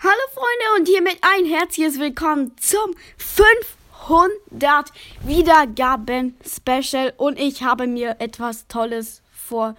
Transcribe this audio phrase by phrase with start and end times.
[0.00, 4.90] Hallo Freunde und hiermit ein herzliches Willkommen zum 500
[5.22, 9.76] Wiedergaben Special und ich habe mir etwas Tolles vor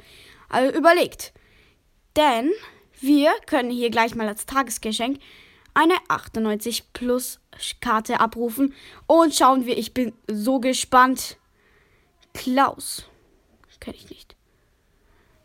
[0.49, 1.33] also überlegt.
[2.15, 2.51] Denn
[3.01, 5.19] wir können hier gleich mal als Tagesgeschenk
[5.73, 7.39] eine 98 Plus
[7.81, 8.73] Karte abrufen
[9.07, 11.37] und schauen wir, ich bin so gespannt.
[12.33, 13.05] Klaus.
[13.79, 14.35] Kenne ich nicht.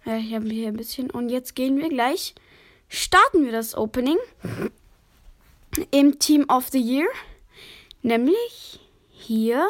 [0.07, 2.35] Ja, hier haben wir hier ein bisschen und jetzt gehen wir gleich
[2.91, 4.19] starten wir das Opening
[5.91, 7.09] im Team of the Year.
[8.03, 9.67] Nämlich hier.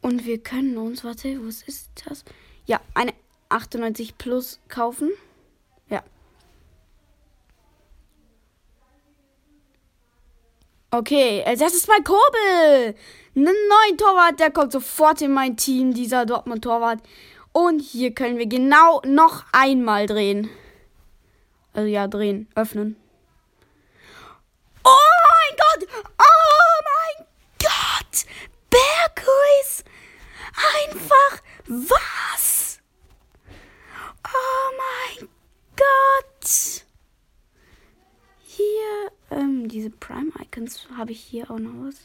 [0.00, 2.24] Und wir können uns, warte, wo ist das?
[2.66, 3.12] Ja, eine
[3.48, 5.10] 98 Plus kaufen.
[5.88, 6.02] Ja.
[10.90, 12.94] Okay, das ist mein Kobel.
[13.36, 17.00] Einen neuen Torwart, der kommt sofort in mein Team, dieser Dortmund-Torwart.
[17.52, 20.50] Und hier können wir genau noch einmal drehen.
[21.72, 22.96] Also ja, drehen, öffnen.
[24.84, 25.88] Oh mein Gott!
[26.18, 27.26] Oh mein
[27.58, 28.26] Gott!
[28.70, 29.84] Berghuis!
[30.56, 32.80] Einfach was?
[34.24, 35.28] Oh mein
[35.76, 36.84] Gott!
[38.40, 42.04] Hier, ähm, diese Prime Icons habe ich hier auch noch was.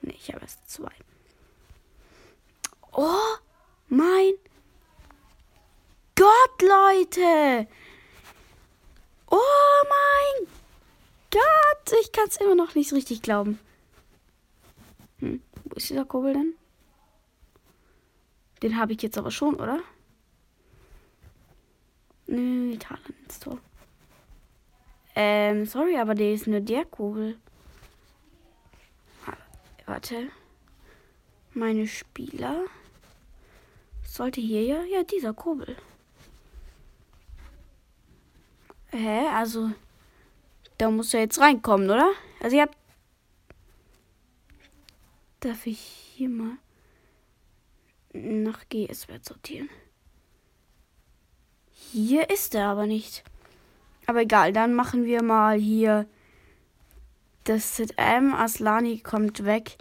[0.00, 0.90] Ne, ich habe erst zwei.
[2.92, 3.36] Oh
[3.88, 4.34] mein
[6.14, 7.68] Gott, Leute!
[9.32, 10.46] Oh mein
[11.30, 13.58] Gott, ich kann es immer noch nicht richtig glauben.
[15.20, 16.54] Hm, wo ist dieser Kurbel denn?
[18.62, 19.80] Den habe ich jetzt aber schon, oder?
[22.26, 23.58] Nö, Talent ins Tor.
[25.14, 27.38] Ähm, sorry, aber der ist nur der Kurbel.
[29.86, 30.28] Warte.
[31.54, 32.64] Meine Spieler.
[34.06, 35.76] Sollte hier ja, ja, dieser Kurbel.
[38.92, 39.26] Hä?
[39.28, 39.70] Also,
[40.78, 42.10] da muss er jetzt reinkommen, oder?
[42.40, 42.76] Also, ihr habt.
[45.40, 46.58] Darf ich hier mal
[48.12, 49.68] nach GS-Wert sortieren?
[51.70, 53.24] Hier ist er aber nicht.
[54.06, 56.06] Aber egal, dann machen wir mal hier
[57.44, 58.34] das ZM.
[58.34, 59.78] Aslani kommt weg.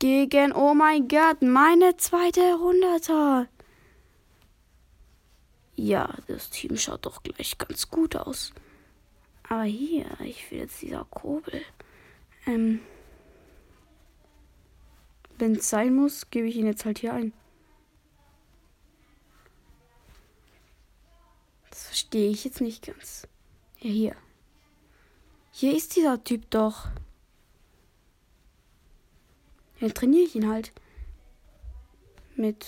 [0.00, 3.46] Gegen, oh mein Gott, meine zweite Hunderter.
[5.76, 8.52] Ja, das Team schaut doch gleich ganz gut aus.
[9.48, 11.62] Aber hier, ich will jetzt dieser Kobel.
[12.46, 12.80] Ähm,
[15.38, 17.32] Wenn es sein muss, gebe ich ihn jetzt halt hier ein.
[21.70, 23.26] Das verstehe ich jetzt nicht ganz.
[23.80, 24.16] Ja, hier.
[25.50, 26.88] Hier ist dieser Typ doch.
[29.80, 30.72] Dann trainiere ich ihn halt.
[32.36, 32.66] Mit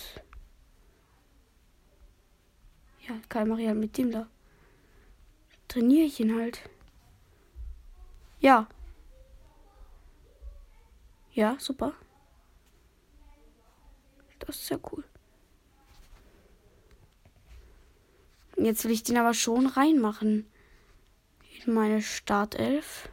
[3.09, 4.29] ja, Karl Maria mit dem da.
[5.69, 6.61] Trainiere ich ihn halt.
[8.41, 8.69] Ja.
[11.33, 11.93] Ja, super.
[14.39, 15.05] Das ist ja cool.
[18.57, 20.51] Jetzt will ich den aber schon reinmachen.
[21.65, 23.09] In meine Startelf.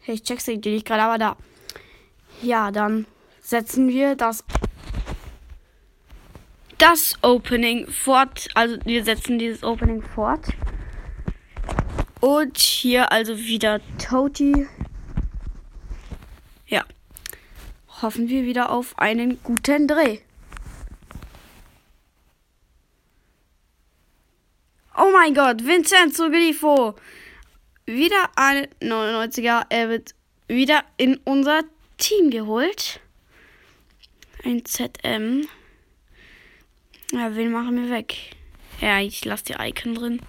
[0.00, 1.36] Hey, ich check's nicht gerade, aber da.
[2.42, 3.06] Ja, dann
[3.40, 4.44] setzen wir das
[6.78, 8.48] das Opening fort.
[8.54, 10.46] Also wir setzen dieses Opening fort.
[12.20, 14.66] Und hier also wieder Toti.
[16.66, 16.84] Ja.
[18.02, 20.18] Hoffen wir wieder auf einen guten Dreh.
[24.98, 26.94] Oh mein Gott, Vincenzo Grifo.
[27.84, 29.66] Wieder ein 99er.
[29.68, 30.14] Er wird
[30.48, 31.62] wieder in unser
[31.98, 33.00] Team geholt.
[34.44, 35.48] Ein ZM.
[37.12, 38.16] Ja, wen machen wir weg?
[38.80, 40.20] Ja, ich lasse die Icon drin.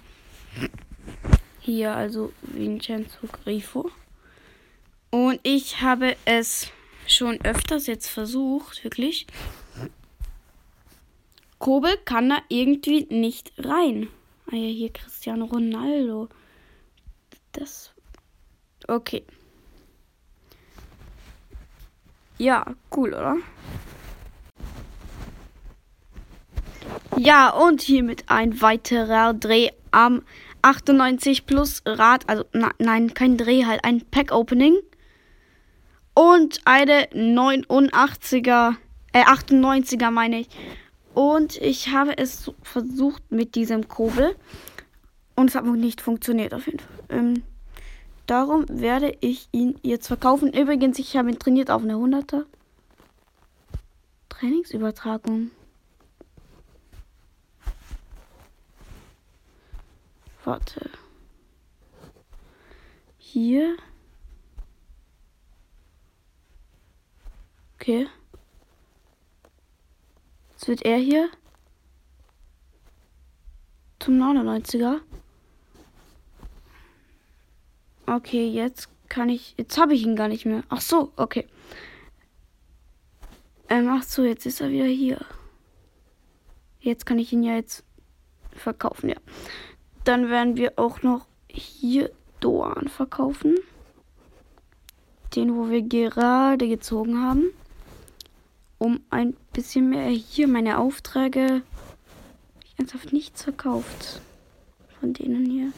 [1.60, 3.90] Hier also Vincenzo Grifo.
[5.10, 6.70] Und ich habe es
[7.06, 9.26] schon öfters jetzt versucht, wirklich.
[11.58, 14.08] Kobel kann da irgendwie nicht rein.
[14.50, 16.28] Ah ja, hier Cristiano Ronaldo.
[17.52, 17.92] Das.
[18.86, 19.24] Okay.
[22.38, 22.64] Ja,
[22.96, 23.36] cool, oder?
[27.16, 30.22] Ja, und hiermit ein weiterer Dreh am
[30.62, 32.28] 98 Plus Rad.
[32.28, 34.76] Also, na, nein, kein Dreh, halt ein Pack-Opening.
[36.14, 38.76] Und eine 89er,
[39.12, 40.48] äh, 98er meine ich.
[41.14, 44.36] Und ich habe es versucht mit diesem Kobel.
[45.34, 46.88] Und es hat noch nicht funktioniert, auf jeden Fall.
[47.08, 47.42] Ähm,
[48.28, 50.52] Darum werde ich ihn jetzt verkaufen.
[50.52, 52.44] Übrigens, ich habe ihn trainiert auf eine 100er.
[54.28, 55.50] Trainingsübertragung.
[60.44, 60.90] Warte.
[63.16, 63.78] Hier.
[67.76, 68.08] Okay.
[70.50, 71.30] Jetzt wird er hier
[74.00, 75.00] zum 99er.
[78.08, 79.54] Okay, jetzt kann ich.
[79.56, 80.62] Jetzt habe ich ihn gar nicht mehr.
[80.68, 81.46] Ach so, okay.
[83.68, 85.24] Ähm, ach so, jetzt ist er wieder hier.
[86.80, 87.84] Jetzt kann ich ihn ja jetzt
[88.52, 89.16] verkaufen, ja.
[90.04, 92.10] Dann werden wir auch noch hier
[92.40, 93.56] Doan verkaufen.
[95.34, 97.50] Den, wo wir gerade gezogen haben
[98.78, 101.62] um ein bisschen mehr hier meine Aufträge.
[102.64, 104.20] Ich ernsthaft nichts verkauft.
[105.00, 105.72] Von denen hier.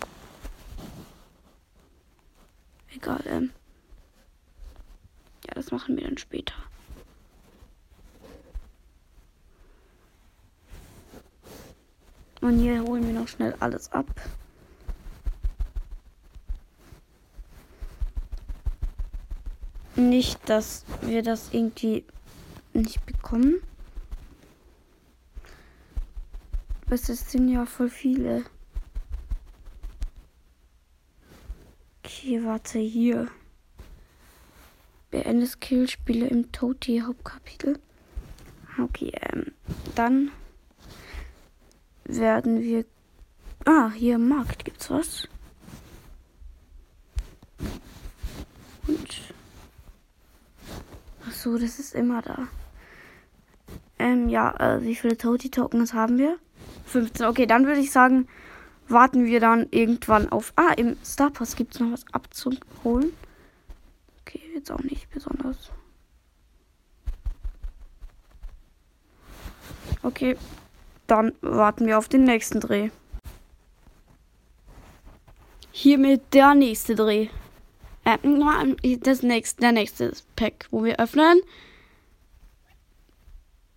[2.94, 3.50] Egal, ähm.
[5.46, 6.54] Ja, das machen wir dann später.
[12.40, 14.06] Und hier holen wir noch schnell alles ab.
[19.96, 22.04] Nicht, dass wir das irgendwie
[22.72, 23.60] nicht bekommen.
[26.86, 28.44] Aber es sind ja voll viele.
[32.20, 33.28] Okay, warte hier.
[35.10, 37.78] Beende Skillspiele im Toti Hauptkapitel.
[38.78, 39.46] Okay, ähm,
[39.94, 40.30] dann
[42.04, 42.84] werden wir.
[43.64, 45.28] Ah, hier im Markt gibt's was.
[48.86, 49.22] Und.
[51.26, 52.48] Ach so, das ist immer da.
[53.98, 56.36] Ähm, ja, äh, wie viele Toti-Tokens haben wir?
[56.84, 57.24] 15.
[57.24, 58.28] Okay, dann würde ich sagen,
[58.90, 60.52] warten wir dann irgendwann auf.
[60.56, 63.12] Ah, im Star Pass gibt es noch was abzuholen.
[64.20, 65.70] Okay, jetzt auch nicht besonders.
[70.02, 70.36] Okay,
[71.06, 72.90] dann warten wir auf den nächsten Dreh.
[75.72, 77.28] Hiermit der nächste Dreh.
[78.04, 81.40] Äh, das nächste, der nächste Pack, wo wir öffnen.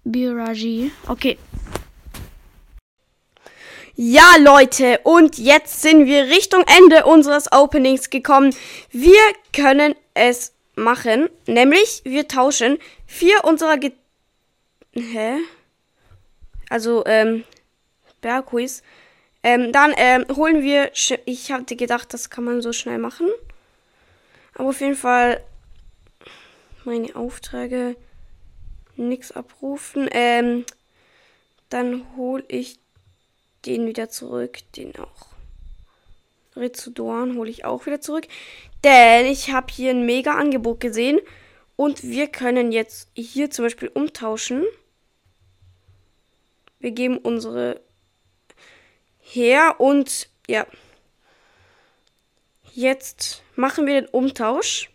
[0.04, 0.92] Biraji.
[1.08, 1.38] Okay.
[3.96, 8.56] Ja, Leute, und jetzt sind wir Richtung Ende unseres Openings gekommen.
[8.90, 9.22] Wir
[9.56, 13.92] können es machen, nämlich wir tauschen vier unserer Ge
[14.94, 15.38] Hä?
[16.70, 17.44] Also, ähm,
[18.22, 18.82] Berghuis.
[19.44, 20.92] Ähm, dann ähm, holen wir.
[21.26, 23.28] Ich hatte gedacht, das kann man so schnell machen.
[24.56, 25.44] Aber auf jeden Fall
[26.84, 27.96] meine Aufträge
[28.96, 30.10] nichts abrufen.
[30.12, 30.66] Ähm,
[31.70, 32.80] dann hole ich
[33.66, 34.60] den wieder zurück.
[34.76, 35.28] Den auch.
[36.56, 38.28] Rezudoran hole ich auch wieder zurück.
[38.84, 41.20] Denn ich habe hier ein mega Angebot gesehen.
[41.76, 44.64] Und wir können jetzt hier zum Beispiel umtauschen.
[46.80, 47.82] Wir geben unsere
[49.20, 50.68] her und ja.
[52.74, 54.90] Jetzt machen wir den Umtausch.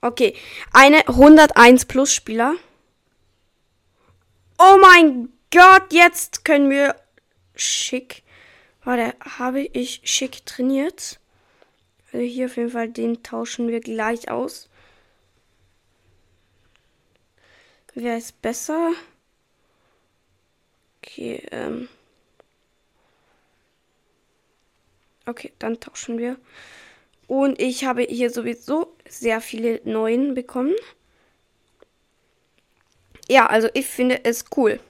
[0.00, 0.34] Okay,
[0.72, 2.54] eine 101 Plus Spieler.
[4.58, 6.96] Oh mein Gott, jetzt können wir
[7.54, 8.24] schick.
[8.82, 11.20] Warte, habe ich schick trainiert?
[12.06, 14.68] Also hier auf jeden Fall, den tauschen wir gleich aus.
[17.94, 18.94] Wer ist besser?
[20.98, 21.88] Okay, ähm.
[25.24, 26.36] Okay, dann tauschen wir.
[27.28, 30.74] Und ich habe hier sowieso sehr viele neuen bekommen.
[33.28, 34.80] Ja, also ich finde es cool.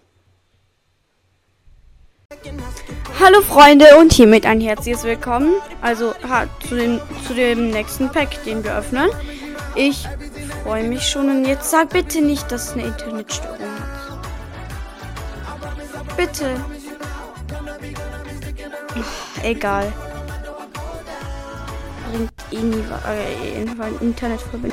[3.20, 5.54] Hallo Freunde und hiermit ein herzliches Willkommen.
[5.80, 9.08] Also ha, zu, dem, zu dem nächsten Pack, den wir öffnen.
[9.74, 10.06] Ich
[10.62, 14.26] freue mich schon und jetzt sag bitte nicht, dass es eine Internetstörung hat.
[16.16, 16.56] Bitte.
[18.96, 19.92] Ach, egal
[22.14, 23.62] bringt eh nie äh,
[24.00, 24.72] Internetverbindung.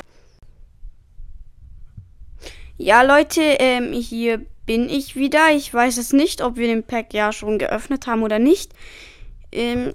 [2.78, 5.50] Ja, Leute, ähm, hier bin ich wieder.
[5.52, 8.72] Ich weiß es nicht, ob wir den Pack ja schon geöffnet haben oder nicht.
[9.50, 9.94] Ähm,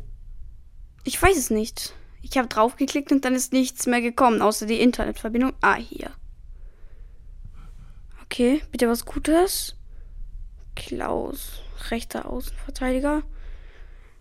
[1.04, 1.94] ich weiß es nicht.
[2.22, 5.54] Ich habe draufgeklickt und dann ist nichts mehr gekommen, außer die Internetverbindung.
[5.62, 6.12] Ah, hier.
[8.24, 9.76] Okay, bitte was Gutes.
[10.76, 13.24] Klaus, rechter Außenverteidiger.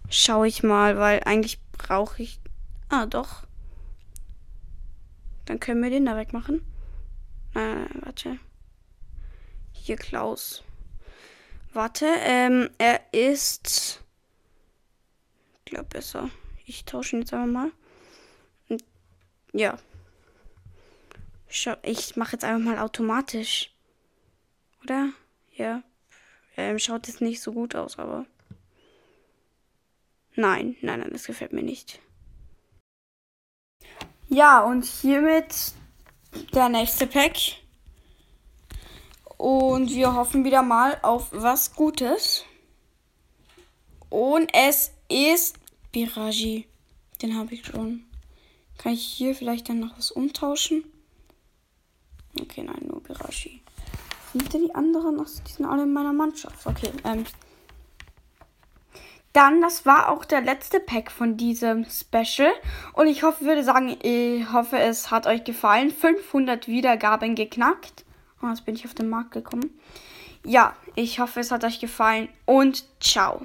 [0.08, 2.40] Schau ich mal, weil eigentlich brauche ich
[2.88, 3.42] Ah, doch.
[5.44, 6.62] Dann können wir den da wegmachen.
[7.54, 8.38] Äh, warte.
[9.82, 10.62] Hier Klaus.
[11.72, 14.02] Warte, ähm, er ist.
[15.64, 16.30] Ich glaube besser.
[16.64, 17.70] Ich tausche ihn jetzt einfach mal.
[19.52, 19.78] Ja.
[21.82, 23.72] Ich mache jetzt einfach mal automatisch.
[24.82, 25.10] Oder?
[25.54, 25.82] Ja.
[26.56, 28.26] Ähm, schaut jetzt nicht so gut aus, aber.
[30.34, 32.00] Nein, nein, nein, das gefällt mir nicht.
[34.28, 35.72] Ja, und hiermit
[36.52, 37.36] der nächste Pack.
[39.36, 42.44] Und wir hoffen wieder mal auf was Gutes.
[44.08, 45.56] Und es ist
[45.92, 46.66] Biraji.
[47.22, 48.04] Den habe ich schon.
[48.78, 50.84] Kann ich hier vielleicht dann noch was umtauschen?
[52.40, 53.62] Okay, nein, nur Birashi.
[54.32, 55.20] Sind denn die anderen?
[55.20, 56.66] Ach, die sind alle in meiner Mannschaft.
[56.66, 57.24] Okay, ähm.
[59.32, 62.52] Dann, das war auch der letzte Pack von diesem Special.
[62.94, 65.90] Und ich hoffe, würde sagen, ich hoffe, es hat euch gefallen.
[65.90, 68.05] 500 Wiedergaben geknackt.
[68.42, 69.70] Oh, jetzt bin ich auf den Markt gekommen.
[70.44, 73.44] Ja, ich hoffe, es hat euch gefallen und ciao.